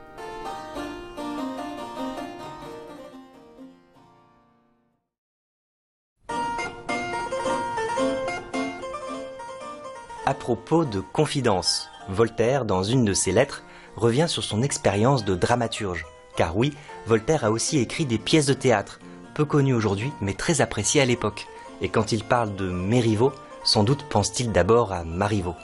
[10.39, 13.63] propos de confidence, Voltaire, dans une de ses lettres,
[13.95, 16.05] revient sur son expérience de dramaturge.
[16.35, 16.73] Car oui,
[17.05, 18.99] Voltaire a aussi écrit des pièces de théâtre,
[19.35, 21.45] peu connues aujourd'hui, mais très appréciées à l'époque.
[21.81, 23.31] Et quand il parle de Mériveau,
[23.63, 25.55] sans doute pense-t-il d'abord à Marivaux.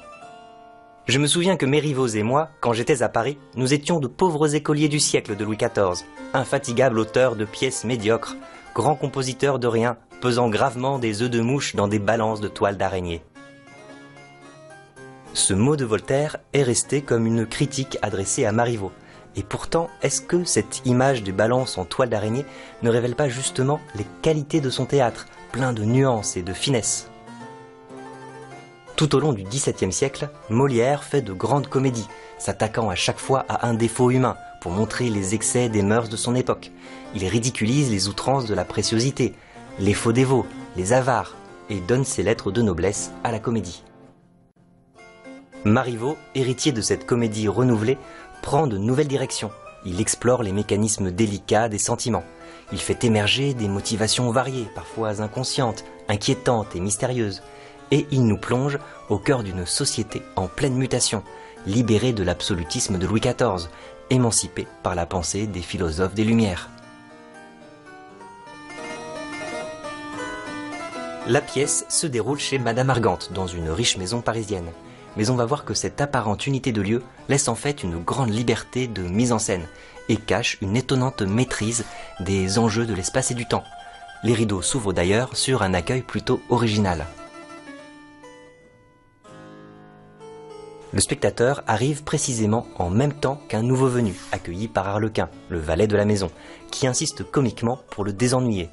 [1.08, 4.56] Je me souviens que Mériveau et moi, quand j'étais à Paris, nous étions de pauvres
[4.56, 8.36] écoliers du siècle de Louis XIV, infatigables auteurs de pièces médiocres,
[8.74, 12.78] grands compositeurs de rien, pesant gravement des œufs de mouche dans des balances de toile
[12.78, 13.24] d'araignée.
[15.36, 18.94] Ce mot de Voltaire est resté comme une critique adressée à Marivaux.
[19.36, 22.46] Et pourtant, est-ce que cette image des balances en toile d'araignée
[22.84, 27.10] ne révèle pas justement les qualités de son théâtre, plein de nuances et de finesse?
[28.96, 33.46] Tout au long du XVIIe siècle, Molière fait de grandes comédies, s'attaquant à chaque fois
[33.50, 36.72] à un défaut humain pour montrer les excès des mœurs de son époque.
[37.14, 39.34] Il ridiculise les outrances de la préciosité,
[39.80, 40.46] les faux dévots,
[40.78, 41.36] les avares,
[41.70, 43.84] et donne ses lettres de noblesse à la comédie.
[45.66, 47.98] Marivaux, héritier de cette comédie renouvelée,
[48.44, 49.50] prend de nouvelles directions.
[49.84, 52.24] Il explore les mécanismes délicats des sentiments.
[52.72, 57.42] Il fait émerger des motivations variées, parfois inconscientes, inquiétantes et mystérieuses.
[57.90, 58.78] Et il nous plonge
[59.10, 61.24] au cœur d'une société en pleine mutation,
[61.66, 63.68] libérée de l'absolutisme de Louis XIV,
[64.12, 66.70] émancipée par la pensée des philosophes des Lumières.
[71.26, 74.70] La pièce se déroule chez Madame Argante, dans une riche maison parisienne
[75.18, 78.34] mais on va voir que cette apparente unité de lieu laisse en fait une grande
[78.34, 79.68] liberté de mise en scène
[80.10, 81.86] et cache une étonnante maîtrise
[82.20, 83.64] des enjeux de l'espace et du temps.
[84.24, 87.06] Les rideaux s'ouvrent d'ailleurs sur un accueil plutôt original.
[90.94, 95.88] Le spectateur arrive précisément en même temps qu'un nouveau venu, accueilli par Arlequin, le valet
[95.88, 96.32] de la maison,
[96.72, 98.70] qui insiste comiquement pour le désennuyer.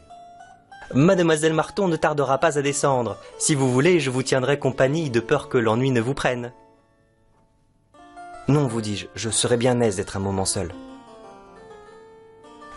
[0.95, 3.17] Mademoiselle Marton ne tardera pas à descendre.
[3.39, 6.53] Si vous voulez, je vous tiendrai compagnie de peur que l'ennui ne vous prenne.
[8.49, 10.75] Non, vous dis-je, je serais bien aise d'être un moment seul.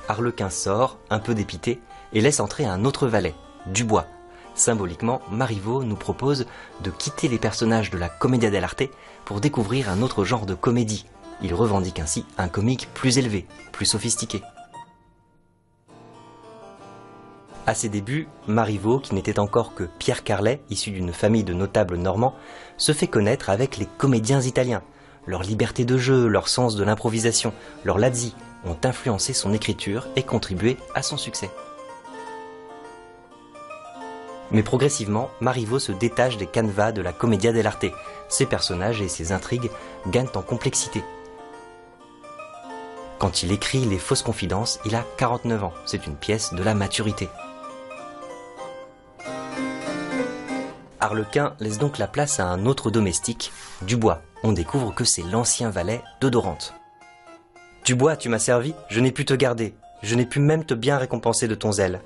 [0.07, 1.81] Arlequin sort, un peu dépité,
[2.13, 4.07] et laisse entrer un autre valet, Dubois.
[4.53, 6.45] Symboliquement, Marivaux nous propose
[6.81, 8.83] de quitter les personnages de la Commedia dell'arte
[9.25, 11.05] pour découvrir un autre genre de comédie.
[11.41, 14.41] Il revendique ainsi un comique plus élevé, plus sophistiqué.
[17.67, 21.97] À ses débuts, Marivaux, qui n'était encore que Pierre Carlet, issu d'une famille de notables
[21.97, 22.35] normands,
[22.77, 24.83] se fait connaître avec les comédiens italiens.
[25.25, 27.53] Leur liberté de jeu, leur sens de l'improvisation,
[27.83, 31.49] leur lazzi ont influencé son écriture et contribué à son succès.
[34.51, 37.87] Mais progressivement, Marivaux se détache des canevas de la commedia dell'arte.
[38.29, 39.71] Ses personnages et ses intrigues
[40.07, 41.03] gagnent en complexité.
[43.17, 45.73] Quand il écrit Les fausses confidences, il a 49 ans.
[45.87, 47.27] C'est une pièce de la maturité.
[51.05, 53.51] Harlequin laisse donc la place à un autre domestique,
[53.83, 54.21] Dubois.
[54.43, 56.73] On découvre que c'est l'ancien valet de Dorante.
[57.85, 60.97] Dubois, tu m'as servi, je n'ai pu te garder, je n'ai pu même te bien
[60.97, 62.01] récompenser de ton zèle.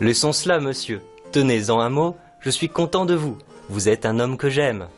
[0.00, 1.00] Laissons cela, monsieur.
[1.32, 3.38] Tenez-en un mot, je suis content de vous.
[3.70, 4.88] Vous êtes un homme que j'aime.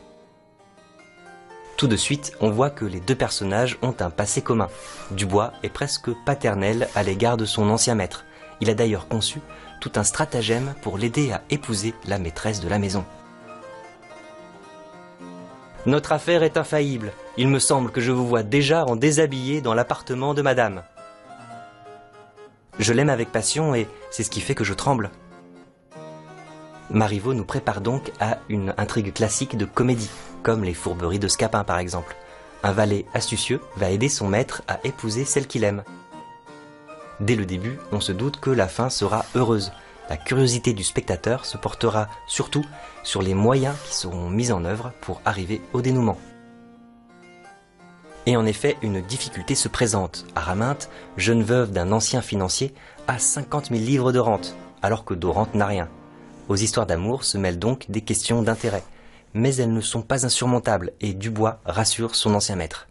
[1.77, 4.67] Tout de suite, on voit que les deux personnages ont un passé commun.
[5.11, 8.25] Dubois est presque paternel à l'égard de son ancien maître.
[8.59, 9.39] Il a d'ailleurs conçu
[9.85, 13.05] tout un stratagème pour l'aider à épouser la maîtresse de la maison.
[15.85, 17.13] Notre affaire est infaillible.
[17.37, 20.81] Il me semble que je vous vois déjà en déshabillé dans l'appartement de madame.
[22.79, 25.11] Je l'aime avec passion et c'est ce qui fait que je tremble.
[26.89, 30.09] Marivaux nous prépare donc à une intrigue classique de comédie,
[30.41, 32.15] comme les fourberies de Scapin par exemple.
[32.63, 35.83] Un valet astucieux va aider son maître à épouser celle qu'il aime.
[37.19, 39.71] Dès le début, on se doute que la fin sera heureuse.
[40.09, 42.65] La curiosité du spectateur se portera surtout
[43.03, 46.17] sur les moyens qui seront mis en œuvre pour arriver au dénouement.
[48.27, 50.25] Et en effet, une difficulté se présente.
[50.35, 52.73] Araminte, jeune veuve d'un ancien financier,
[53.07, 55.89] a 50 000 livres de rente, alors que Dorante n'a rien.
[56.49, 58.83] Aux histoires d'amour se mêlent donc des questions d'intérêt,
[59.33, 62.87] mais elles ne sont pas insurmontables et Dubois rassure son ancien maître.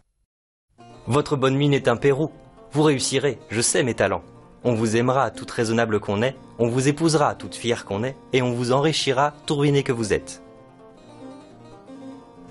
[1.07, 2.31] Votre bonne mine est un pérou,
[2.71, 4.23] vous réussirez, je sais mes talents.
[4.67, 8.41] On vous aimera toute raisonnable qu'on est, on vous épousera toute fière qu'on est, et
[8.41, 10.41] on vous enrichira tout ruiné que vous êtes.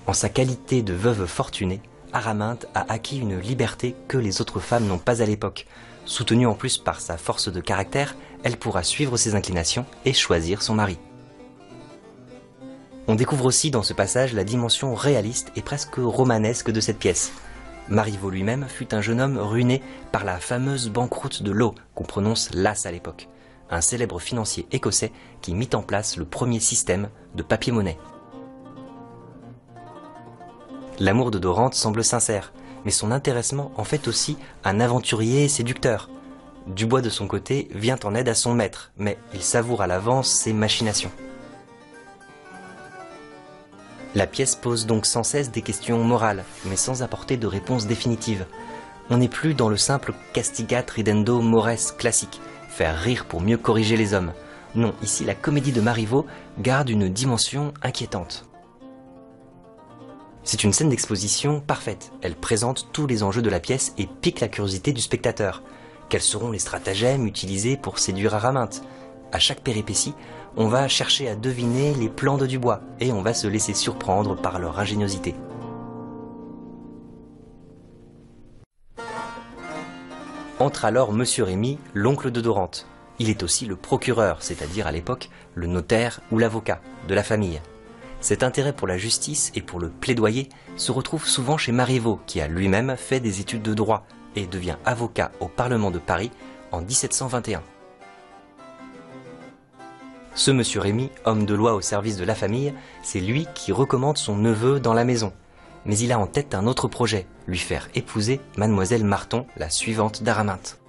[0.07, 1.81] En sa qualité de veuve fortunée,
[2.13, 5.67] Araminte a acquis une liberté que les autres femmes n'ont pas à l'époque.
[6.05, 8.15] Soutenue en plus par sa force de caractère,
[8.45, 10.99] elle pourra suivre ses inclinations et choisir son mari.
[13.09, 17.33] On découvre aussi dans ce passage la dimension réaliste et presque romanesque de cette pièce.
[17.89, 22.51] Marivaux lui-même fut un jeune homme ruiné par la fameuse banqueroute de l'eau qu'on prononce
[22.55, 23.29] l'as à l'époque,
[23.71, 27.99] un célèbre financier écossais qui mit en place le premier système de papier-monnaie.
[30.99, 32.53] L'amour de Dorante semble sincère,
[32.85, 36.09] mais son intéressement en fait aussi un aventurier séducteur.
[36.67, 40.31] Dubois de son côté vient en aide à son maître, mais il savoure à l'avance
[40.31, 41.11] ses machinations.
[44.15, 48.47] La pièce pose donc sans cesse des questions morales, mais sans apporter de réponse définitive.
[49.11, 53.97] On n'est plus dans le simple castigat ridendo mores classique, faire rire pour mieux corriger
[53.97, 54.33] les hommes.
[54.77, 56.27] Non, ici la comédie de Marivaux
[56.61, 58.47] garde une dimension inquiétante.
[60.45, 62.13] C'est une scène d'exposition parfaite.
[62.23, 65.63] Elle présente tous les enjeux de la pièce et pique la curiosité du spectateur.
[66.09, 68.83] Quels seront les stratagèmes utilisés pour séduire Araminte
[69.35, 70.15] À chaque péripétie,
[70.57, 74.37] on va chercher à deviner les plans de Dubois et on va se laisser surprendre
[74.37, 75.35] par leur ingéniosité.
[80.61, 82.87] Entre alors Monsieur Rémy, l'oncle de Dorante.
[83.19, 87.61] Il est aussi le procureur, c'est-à-dire à, l'époque le notaire ou l'avocat de la famille.
[88.21, 92.41] Cet intérêt pour la justice et pour le plaidoyer se retrouve souvent chez Marivaux, qui
[92.41, 94.07] a lui-même fait des études de droit
[94.37, 96.31] et devient avocat au Parlement de Paris
[96.71, 97.65] en 1721.
[100.37, 104.19] Ce monsieur Rémy, homme de loi au service de la famille, c'est lui qui recommande
[104.19, 105.33] son neveu dans la maison.
[105.87, 110.25] Mais il a en tête un autre projet, lui faire épouser mademoiselle Marton, la suivante
[110.25, 110.81] d'Araminte.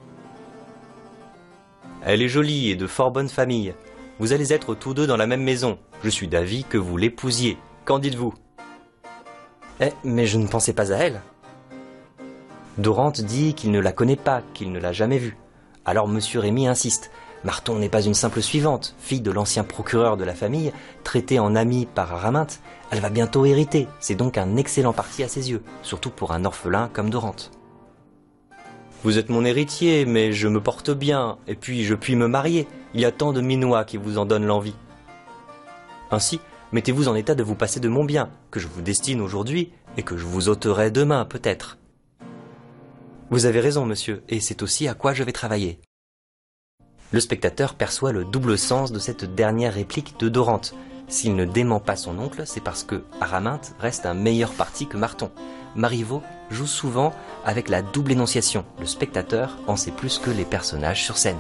[2.03, 3.75] Elle est jolie et de fort bonne famille.
[4.19, 5.77] Vous allez être tous deux dans la même maison.
[6.03, 7.57] Je suis d'avis que vous l'épousiez.
[7.83, 8.33] Qu'en dites-vous?
[9.79, 11.21] Eh, mais je ne pensais pas à elle.
[12.79, 15.37] Dorante dit qu'il ne la connaît pas, qu'il ne l'a jamais vue.
[15.85, 17.11] Alors monsieur Rémy insiste.
[17.45, 21.55] Marton n'est pas une simple suivante, fille de l'ancien procureur de la famille, traitée en
[21.55, 22.59] amie par Araminte.
[22.89, 26.43] Elle va bientôt hériter, c'est donc un excellent parti à ses yeux, surtout pour un
[26.43, 27.51] orphelin comme Dorante.
[29.03, 32.67] Vous êtes mon héritier, mais je me porte bien, et puis je puis me marier.
[32.95, 34.73] Il y a tant de minois qui vous en donnent l'envie.
[36.09, 36.39] Ainsi,
[36.71, 40.01] mettez-vous en état de vous passer de mon bien, que je vous destine aujourd'hui, et
[40.01, 41.77] que je vous ôterai demain, peut-être.
[43.29, 45.79] Vous avez raison, monsieur, et c'est aussi à quoi je vais travailler.
[47.11, 50.73] Le spectateur perçoit le double sens de cette dernière réplique de Dorante.
[51.07, 54.97] S'il ne dément pas son oncle, c'est parce que Araminte reste un meilleur parti que
[54.97, 55.31] Marton.
[55.75, 57.13] Marivaux joue souvent
[57.45, 58.65] avec la double énonciation.
[58.79, 61.37] Le spectateur en sait plus que les personnages sur scène.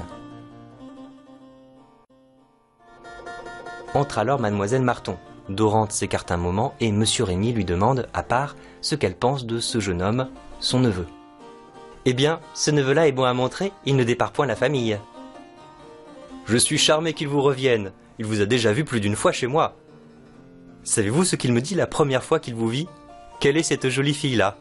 [3.95, 5.17] Entre alors mademoiselle Marton.
[5.49, 9.59] Dorante s'écarte un moment et monsieur Rémy lui demande, à part, ce qu'elle pense de
[9.59, 10.29] ce jeune homme,
[10.59, 11.07] son neveu.
[12.05, 14.99] Eh bien, ce neveu-là est bon à montrer, il ne départ point la famille.
[16.45, 17.91] Je suis charmé qu'il vous revienne.
[18.19, 19.75] Il vous a déjà vu plus d'une fois chez moi.
[20.83, 22.87] Savez-vous ce qu'il me dit la première fois qu'il vous vit?
[23.39, 24.57] Quelle est cette jolie fille-là?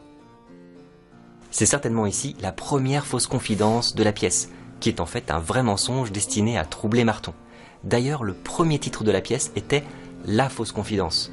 [1.51, 4.49] C'est certainement ici la première fausse confidence de la pièce,
[4.79, 7.33] qui est en fait un vrai mensonge destiné à troubler Marton.
[7.83, 9.83] D'ailleurs, le premier titre de la pièce était
[10.25, 11.31] La fausse confidence.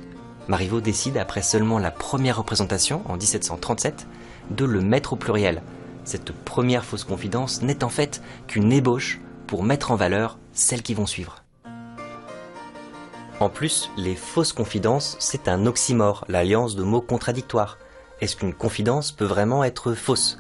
[0.48, 4.06] Marivaux décide, après seulement la première représentation, en 1737,
[4.50, 5.62] de le mettre au pluriel.
[6.04, 10.94] Cette première fausse confidence n'est en fait qu'une ébauche pour mettre en valeur celles qui
[10.94, 11.42] vont suivre.
[13.40, 17.78] En plus, les fausses confidences, c'est un oxymore, l'alliance de mots contradictoires.
[18.20, 20.38] Est-ce qu'une confidence peut vraiment être fausse?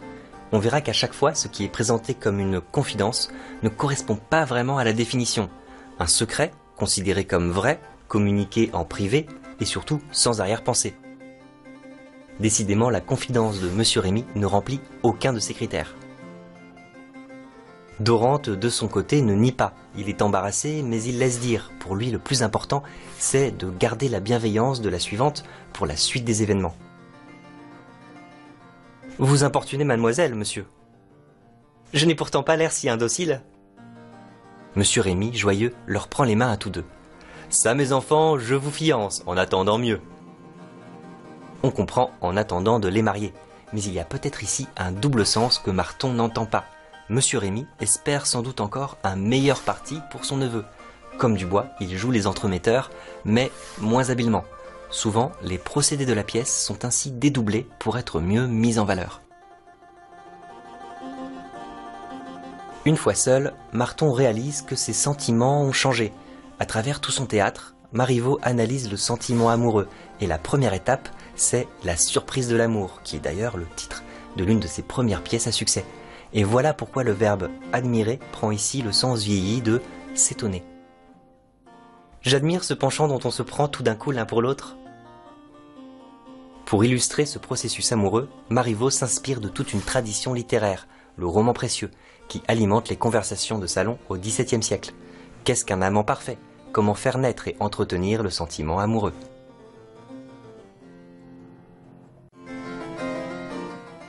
[0.52, 3.30] On verra qu'à chaque fois, ce qui est présenté comme une confidence
[3.62, 5.50] ne correspond pas vraiment à la définition.
[5.98, 9.26] Un secret, considéré comme vrai, communiqué en privé
[9.60, 10.94] et surtout sans arrière-pensée.
[12.38, 13.82] Décidément, la confidence de M.
[13.96, 15.96] Rémy ne remplit aucun de ces critères.
[18.00, 19.74] Dorante, de son côté, ne nie pas.
[19.96, 21.70] Il est embarrassé, mais il laisse dire.
[21.78, 22.82] Pour lui, le plus important,
[23.18, 26.74] c'est de garder la bienveillance de la suivante pour la suite des événements.
[29.18, 30.66] Vous importunez mademoiselle, monsieur.
[31.92, 33.42] Je n'ai pourtant pas l'air si indocile.
[34.74, 36.86] Monsieur Rémy, joyeux, leur prend les mains à tous deux.
[37.50, 40.00] Ça, mes enfants, je vous fiance, en attendant mieux.
[41.62, 43.34] On comprend en attendant de les marier,
[43.74, 46.64] mais il y a peut-être ici un double sens que Marton n'entend pas.
[47.12, 50.64] Monsieur Rémy espère sans doute encore un meilleur parti pour son neveu.
[51.18, 52.90] Comme Dubois, il joue les entremetteurs,
[53.26, 54.44] mais moins habilement.
[54.88, 59.20] Souvent, les procédés de la pièce sont ainsi dédoublés pour être mieux mis en valeur.
[62.86, 66.14] Une fois seul, Marton réalise que ses sentiments ont changé.
[66.60, 69.88] À travers tout son théâtre, Marivaux analyse le sentiment amoureux
[70.22, 74.02] et la première étape, c'est la surprise de l'amour, qui est d'ailleurs le titre
[74.38, 75.84] de l'une de ses premières pièces à succès.
[76.34, 79.82] Et voilà pourquoi le verbe admirer prend ici le sens vieilli de
[80.14, 80.64] s'étonner.
[82.22, 84.76] J'admire ce penchant dont on se prend tout d'un coup l'un pour l'autre.
[86.64, 90.86] Pour illustrer ce processus amoureux, Marivaux s'inspire de toute une tradition littéraire,
[91.16, 91.90] le roman précieux,
[92.28, 94.94] qui alimente les conversations de salon au XVIIe siècle.
[95.44, 96.38] Qu'est-ce qu'un amant parfait?
[96.72, 99.12] Comment faire naître et entretenir le sentiment amoureux?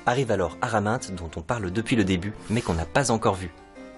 [0.05, 3.51] Arrive alors Araminte dont on parle depuis le début mais qu'on n'a pas encore vu.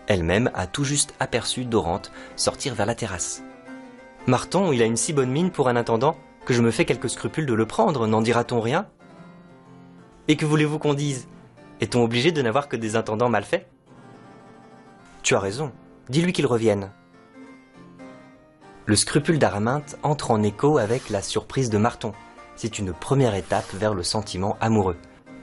[0.07, 3.43] Elle-même a tout juste aperçu Dorante sortir vers la terrasse.
[4.27, 7.09] Marton, il a une si bonne mine pour un intendant que je me fais quelques
[7.09, 8.87] scrupules de le prendre, n'en dira-t-on rien?
[10.27, 11.27] Et que voulez-vous qu'on dise?
[11.81, 13.67] Est-on obligé de n'avoir que des intendants mal faits?
[15.23, 15.71] Tu as raison,
[16.09, 16.91] dis-lui qu'il revienne.
[18.85, 22.13] Le scrupule d'Araminte entre en écho avec la surprise de Marton.
[22.55, 24.97] C'est une première étape vers le sentiment amoureux.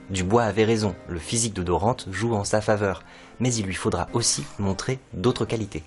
[0.09, 3.03] Dubois avait raison, le physique de Dorante joue en sa faveur,
[3.39, 5.83] mais il lui faudra aussi montrer d'autres qualités.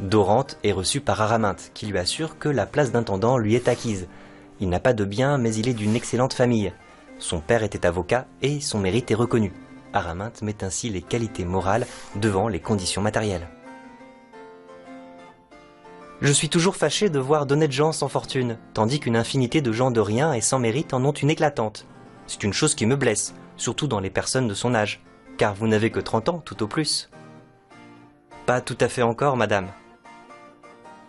[0.00, 4.08] Dorante est reçu par Araminte, qui lui assure que la place d'intendant lui est acquise.
[4.58, 6.72] Il n'a pas de bien, mais il est d'une excellente famille.
[7.18, 9.52] Son père était avocat et son mérite est reconnu.
[9.92, 13.48] Araminte met ainsi les qualités morales devant les conditions matérielles.
[16.20, 19.90] Je suis toujours fâché de voir d'honnêtes gens sans fortune, tandis qu'une infinité de gens
[19.90, 21.86] de rien et sans mérite en ont une éclatante.
[22.26, 25.00] C'est une chose qui me blesse, surtout dans les personnes de son âge,
[25.38, 27.08] car vous n'avez que 30 ans tout au plus.
[28.44, 29.68] Pas tout à fait encore, madame.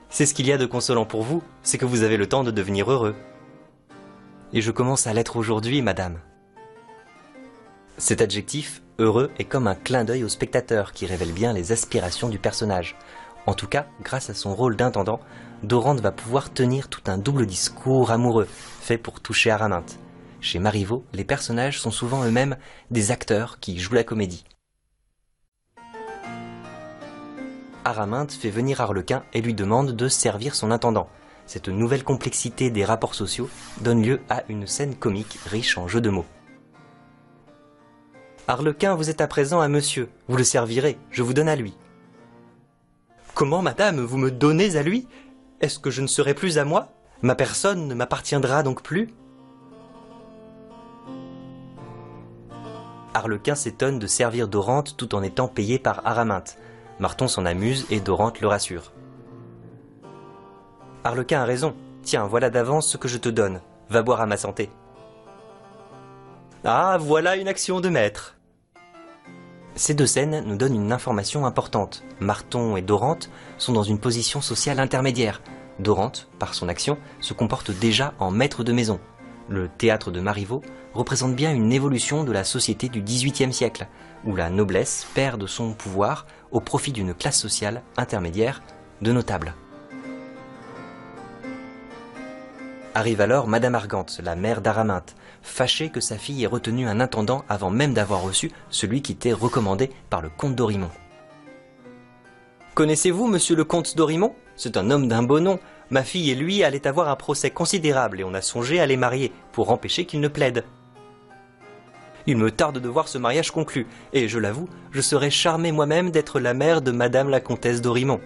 [0.10, 2.46] C'est ce qu'il y a de consolant pour vous, c'est que vous avez le temps
[2.46, 3.16] de devenir heureux.
[4.54, 6.20] Et je commence à l'être aujourd'hui, madame.
[7.98, 12.30] Cet adjectif, heureux, est comme un clin d'œil au spectateur qui révèle bien les aspirations
[12.30, 12.96] du personnage.
[13.48, 15.20] En tout cas, grâce à son rôle d'intendant,
[15.64, 18.48] Dorante va pouvoir tenir tout un double discours amoureux,
[18.82, 19.98] fait pour toucher Araminte.
[20.42, 22.58] Chez Marivaux, les personnages sont souvent eux-mêmes
[22.90, 24.44] des acteurs qui jouent la comédie.
[27.84, 31.10] Araminte fait venir Arlequin et lui demande de servir son intendant.
[31.48, 33.50] Cette nouvelle complexité des rapports sociaux
[33.82, 36.26] donne lieu à une scène comique riche en jeux de mots.
[38.48, 41.74] Arlequin, vous êtes à présent à monsieur, vous le servirez, je vous donne à lui.
[43.42, 45.08] Comment, madame, vous me donnez à lui?
[45.62, 46.90] Est-ce que je ne serai plus à moi?
[47.24, 49.16] Ma personne ne m'appartiendra donc plus
[53.16, 56.60] Arlequin s'étonne de servir Dorante tout en étant payé par Araminte.
[57.00, 58.94] Marton s'en amuse et Dorante le rassure.
[61.04, 61.74] Arlequin a raison.
[62.04, 63.62] Tiens, voilà d'avance ce que je te donne.
[63.90, 64.70] Va boire à ma santé.
[66.64, 68.38] Ah, voilà une action de maître.
[69.76, 72.04] Ces deux scènes nous donnent une information importante.
[72.20, 75.42] Marton et Dorante sont dans une position sociale intermédiaire.
[75.80, 79.00] Dorante, par son action, se comporte déjà en maître de maison.
[79.48, 80.62] Le théâtre de Marivaux
[80.94, 83.88] représente bien une évolution de la société du XVIIIe siècle,
[84.26, 88.62] où la noblesse perd de son pouvoir au profit d'une classe sociale intermédiaire
[89.02, 89.56] de notables.
[92.94, 97.46] Arrive alors Madame Argante, la mère d'Araminte, fâchée que sa fille ait retenu un intendant
[97.48, 100.92] avant même d'avoir reçu celui qui était recommandé par le comte d'Orimont.
[102.76, 105.58] Connaissez-vous monsieur le comte d'Orimont C'est un homme d'un beau nom.
[105.90, 108.98] Ma fille et lui allaient avoir un procès considérable et on a songé à les
[108.98, 110.66] marier pour empêcher qu'ils ne plaident.
[112.28, 116.12] Il me tarde de voir ce mariage conclu, et je l'avoue, je serais charmé moi-même
[116.12, 118.22] d'être la mère de Madame la comtesse d'Orimont.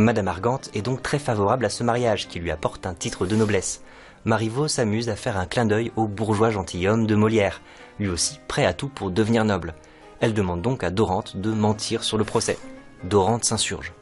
[0.00, 3.36] Madame Argante est donc très favorable à ce mariage qui lui apporte un titre de
[3.36, 3.82] noblesse.
[4.24, 7.60] Marivaux s'amuse à faire un clin d'œil au bourgeois gentilhomme de Molière,
[7.98, 9.74] lui aussi prêt à tout pour devenir noble.
[10.20, 12.58] Elle demande donc à Dorante de mentir sur le procès.
[13.04, 13.92] Dorante s'insurge.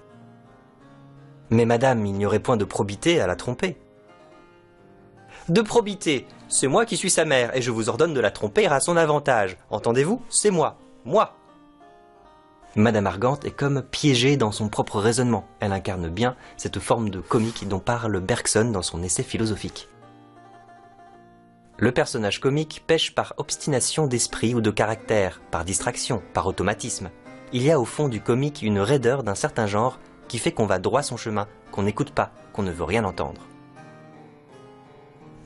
[1.51, 3.77] Mais madame, il n'y aurait point de probité à la tromper.
[5.49, 8.67] De probité c'est moi qui suis sa mère, et je vous ordonne de la tromper
[8.67, 9.59] à son avantage.
[9.71, 10.79] Entendez-vous C'est moi.
[11.05, 11.35] Moi
[12.77, 15.47] Madame Argante est comme piégée dans son propre raisonnement.
[15.61, 19.89] Elle incarne bien cette forme de comique dont parle Bergson dans son essai philosophique.
[21.79, 27.11] Le personnage comique pêche par obstination d'esprit ou de caractère, par distraction, par automatisme.
[27.53, 30.67] Il y a au fond du comique une raideur d'un certain genre qui fait qu'on
[30.67, 33.41] va droit son chemin, qu'on n'écoute pas, qu'on ne veut rien entendre.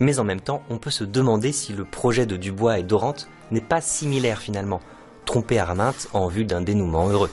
[0.00, 3.29] Mais en même temps, on peut se demander si le projet de Dubois et Dorante
[3.52, 4.81] n'est pas similaire finalement,
[5.25, 7.31] tromper Arminte en vue d'un dénouement heureux.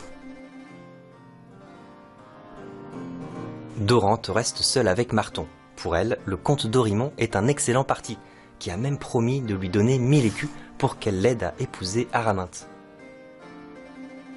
[3.77, 5.48] Dorante reste seule avec Marton.
[5.75, 8.17] Pour elle, le comte d'Orimont est un excellent parti,
[8.60, 12.67] qui a même promis de lui donner mille écus pour qu'elle l'aide à épouser Araminte.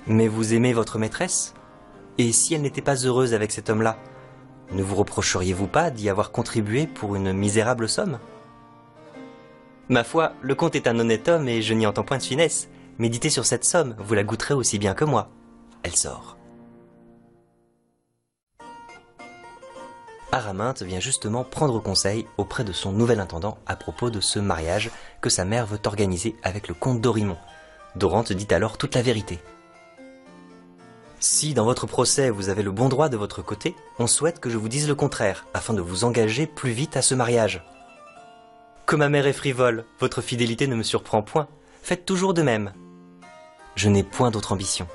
[0.07, 1.55] Mais vous aimez votre maîtresse?
[2.19, 3.97] Et si elle n'était pas heureuse avec cet homme-là,
[4.71, 8.19] ne vous reprocheriez-vous pas d'y avoir contribué pour une misérable somme?
[9.89, 12.69] Ma foi, le comte est un honnête homme et je n'y entends point de finesse.
[13.03, 15.29] Méditez sur cette somme, vous la goûterez aussi bien que moi.
[15.83, 16.37] Elle sort.
[20.31, 24.93] Araminte vient justement prendre conseil auprès de son nouvel intendant à propos de ce mariage
[25.21, 27.39] que sa mère veut organiser avec le comte d'Orimont.
[27.97, 29.41] Dorante dit alors toute la vérité.
[31.19, 34.49] Si dans votre procès vous avez le bon droit de votre côté, on souhaite que
[34.49, 37.65] je vous dise le contraire, afin de vous engager plus vite à ce mariage.
[38.87, 41.49] Que ma mère est frivole, votre fidélité ne me surprend point.
[41.83, 42.73] Faites toujours de même.
[43.75, 44.87] Je n'ai point d'autre ambition.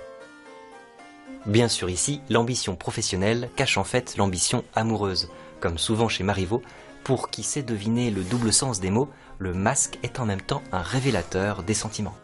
[1.46, 5.30] Bien sûr ici, l'ambition professionnelle cache en fait l'ambition amoureuse.
[5.60, 6.62] Comme souvent chez Marivaux,
[7.04, 10.62] pour qui sait deviner le double sens des mots, le masque est en même temps
[10.72, 12.18] un révélateur des sentiments.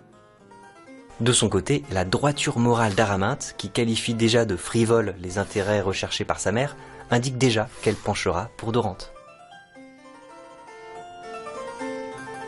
[1.22, 6.26] De son côté, la droiture morale d'Araminte, qui qualifie déjà de frivole les intérêts recherchés
[6.26, 6.76] par sa mère,
[7.12, 9.14] indique déjà qu'elle penchera pour Dorante.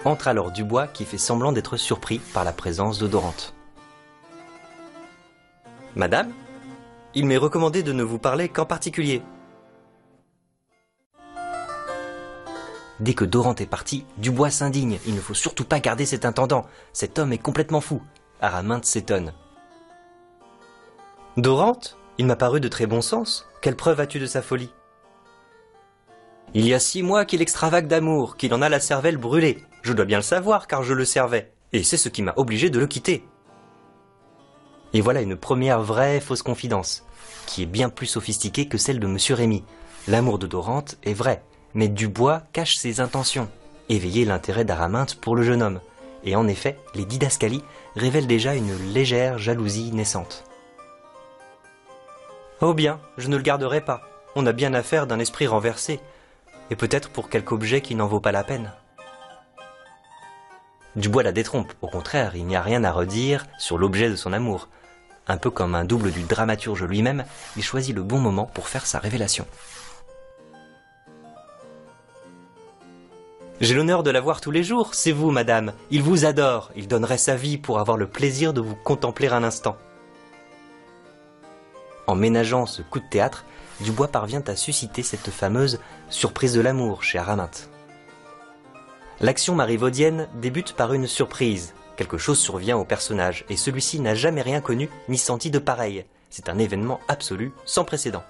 [0.04, 3.55] Entre alors Dubois qui fait semblant d'être surpris par la présence de Dorante.
[5.96, 6.34] Madame
[7.18, 9.24] il m'est recommandé de ne vous parler qu'en particulier.
[13.00, 15.00] Dès que Dorante est parti, Dubois s'indigne.
[15.08, 16.66] Il ne faut surtout pas garder cet intendant.
[16.92, 18.02] Cet homme est complètement fou.
[18.42, 19.34] Araminte s'étonne.
[21.38, 23.48] Dorante Il m'a paru de très bon sens.
[23.62, 24.72] Quelle preuve as-tu de sa folie?
[26.54, 29.64] Il y a six mois qu'il extravague d'amour, qu'il en a la cervelle brûlée.
[29.84, 31.54] Je dois bien le savoir car je le servais.
[31.72, 33.25] Et c'est ce qui m'a obligé de le quitter.
[34.96, 37.04] Et voilà une première vraie fausse confidence,
[37.48, 39.66] qui est bien plus sophistiquée que celle de Monsieur Rémy.
[40.08, 43.50] L'amour de Dorante est vrai, mais Dubois cache ses intentions,
[43.90, 45.82] éveiller l'intérêt d'Araminte pour le jeune homme.
[46.24, 47.66] Et en effet, les didascalies
[47.98, 50.46] révèlent déjà une légère jalousie naissante.
[52.62, 54.00] Oh bien, je ne le garderai pas.
[54.38, 56.00] On a bien affaire d'un esprit renversé,
[56.69, 58.72] et peut-être pour quelque objet qui n'en vaut pas la peine.
[60.96, 64.32] Dubois la détrompe, au contraire, il n'y a rien à redire sur l'objet de son
[64.32, 64.69] amour.
[65.28, 67.26] Un peu comme un double du dramaturge lui-même,
[67.58, 69.48] il choisit le bon moment pour faire sa révélation.
[73.62, 75.74] J'ai l'honneur de la voir tous les jours, c'est vous, madame.
[75.90, 79.44] Il vous adore, il donnerait sa vie pour avoir le plaisir de vous contempler un
[79.44, 79.78] instant.
[82.06, 83.46] En ménageant ce coup de théâtre,
[83.80, 87.70] Dubois parvient à susciter cette fameuse surprise de l'amour chez Araminte.
[89.22, 94.41] L'action marivaudienne débute par une surprise, Quelque chose survient au personnage, et celui-ci n'a jamais
[94.41, 96.05] rien connu ni senti de pareil.
[96.29, 98.23] C'est un événement absolu, sans précédent.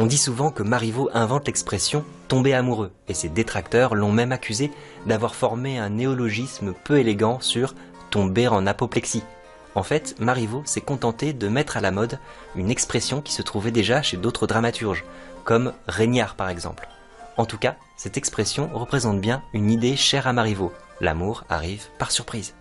[0.00, 4.70] On dit souvent que Marivaux invente l'expression tomber amoureux, et ses détracteurs l'ont même accusé
[5.06, 7.74] d'avoir formé un néologisme peu élégant sur
[8.10, 9.24] tomber en apoplexie.
[9.74, 12.20] En fait, Marivaux s'est contenté de mettre à la mode
[12.54, 15.04] une expression qui se trouvait déjà chez d'autres dramaturges,
[15.44, 16.88] comme Régnard par exemple.
[17.36, 22.12] En tout cas, cette expression représente bien une idée chère à Marivaux, l'amour arrive par
[22.12, 22.54] surprise.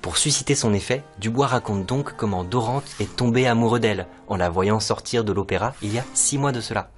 [0.00, 4.48] Pour susciter son effet, Dubois raconte donc comment Dorante est tombé amoureux d'elle en la
[4.48, 6.90] voyant sortir de l'opéra il y a six mois de cela.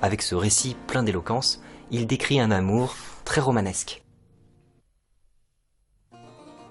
[0.00, 4.02] Avec ce récit plein d'éloquence, il décrit un amour très romanesque.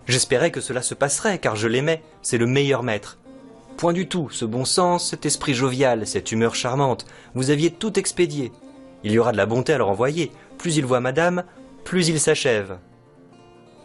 [0.07, 3.19] J'espérais que cela se passerait car je l'aimais, c'est le meilleur maître.
[3.77, 7.05] Point du tout, ce bon sens, cet esprit jovial, cette humeur charmante,
[7.35, 8.51] vous aviez tout expédié.
[9.05, 10.31] Il y aura de la bonté à leur envoyer.
[10.57, 11.43] Plus il voit madame,
[11.83, 12.79] plus il s'achève.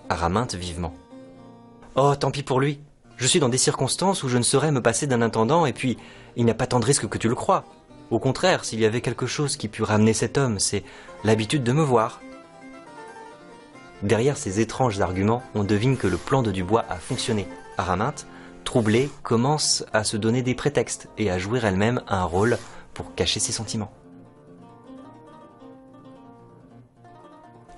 [0.08, 0.94] Araminte vivement.
[1.94, 2.80] Oh, tant pis pour lui.
[3.18, 5.98] Je suis dans des circonstances où je ne saurais me passer d'un intendant, et puis
[6.36, 7.66] il n'y a pas tant de risque que tu le crois.
[8.10, 10.84] Au contraire, s'il y avait quelque chose qui pût ramener cet homme, c'est
[11.22, 12.22] l'habitude de me voir.
[14.02, 17.46] Derrière ces étranges arguments, on devine que le plan de Dubois a fonctionné.
[17.76, 18.26] Araminte,
[18.64, 22.56] troublée, commence à se donner des prétextes et à jouer elle-même un rôle
[22.94, 23.92] pour cacher ses sentiments.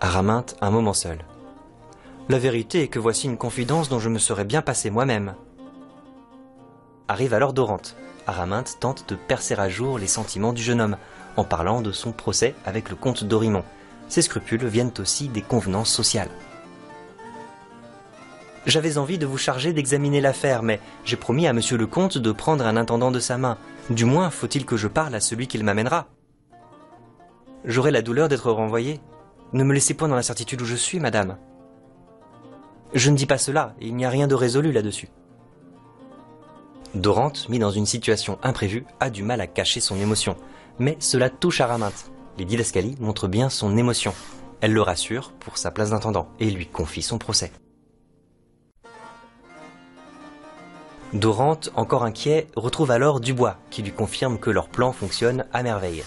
[0.05, 1.19] Araminte un moment seul.
[2.29, 5.37] La vérité est que voici une confidence dont je me serais bien passé moi-même.
[7.07, 7.95] Arrive alors Dorante.
[8.27, 10.97] Araminte tente de percer à jour les sentiments du jeune homme
[11.37, 13.63] en parlant de son procès avec le comte d'Orimont.
[14.09, 16.31] Ses scrupules viennent aussi des convenances sociales.
[18.67, 22.33] J'avais envie de vous charger d'examiner l'affaire, mais j'ai promis à monsieur le comte de
[22.33, 23.57] prendre un intendant de sa main.
[23.89, 26.09] Du moins, faut-il que je parle à celui qu'il m'amènera.
[27.65, 29.01] J'aurai la douleur d'être renvoyé,
[29.53, 31.37] ne me laissez point dans l'incertitude où je suis, madame.
[32.95, 35.09] Je ne dis pas cela, il n'y a rien de résolu là-dessus.
[36.95, 40.37] Dorante, mis dans une situation imprévue, a du mal à cacher son émotion.
[40.79, 42.11] Mais cela touche Araminte.
[42.39, 44.15] Les didascalies montrent bien son émotion.
[44.61, 47.51] Elle le rassure pour sa place d'intendant et lui confie son procès.
[51.13, 56.05] Dorante, encore inquiet, retrouve alors Dubois, qui lui confirme que leur plan fonctionne à merveille.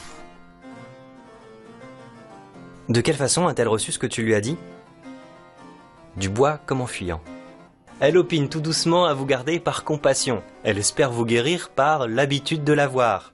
[2.87, 4.57] De quelle façon a-t-elle reçu ce que tu lui as dit?
[6.17, 7.21] Dubois comme en fuyant.
[7.99, 10.43] Elle opine tout doucement à vous garder par compassion.
[10.63, 13.33] Elle espère vous guérir par l'habitude de la voir.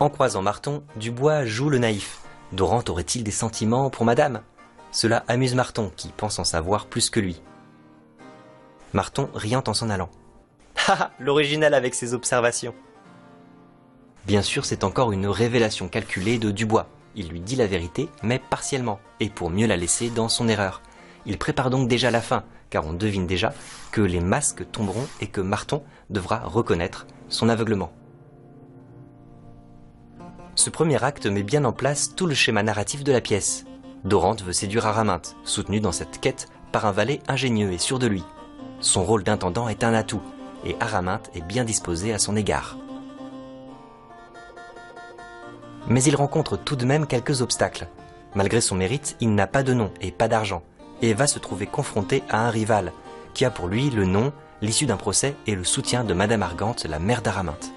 [0.00, 2.20] En croisant Marton, Dubois joue le naïf.
[2.52, 4.40] Dorante aurait-il des sentiments pour madame?
[4.92, 7.42] Cela amuse Marton, qui pense en savoir plus que lui.
[8.92, 10.10] Marton riant en s'en allant.
[10.88, 12.74] Ah L'original avec ses observations
[14.26, 16.86] Bien sûr, c'est encore une révélation calculée de Dubois.
[17.14, 20.80] Il lui dit la vérité, mais partiellement, et pour mieux la laisser dans son erreur.
[21.26, 23.52] Il prépare donc déjà la fin, car on devine déjà
[23.92, 27.92] que les masques tomberont et que Marton devra reconnaître son aveuglement.
[30.54, 33.64] Ce premier acte met bien en place tout le schéma narratif de la pièce.
[34.04, 38.06] Dorante veut séduire Araminte, soutenu dans cette quête par un valet ingénieux et sûr de
[38.06, 38.24] lui.
[38.80, 40.22] Son rôle d'intendant est un atout,
[40.64, 42.76] et Araminte est bien disposé à son égard.
[45.88, 47.88] Mais il rencontre tout de même quelques obstacles.
[48.34, 50.62] Malgré son mérite, il n'a pas de nom et pas d'argent,
[51.02, 52.92] et va se trouver confronté à un rival,
[53.34, 56.86] qui a pour lui le nom, l'issue d'un procès et le soutien de Madame Argante,
[56.86, 57.72] la mère d'Araminte.